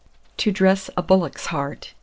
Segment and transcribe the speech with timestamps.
[0.35, 1.93] TO DRESS A BULLOCK'S HEART.
[1.93, 1.97] 615.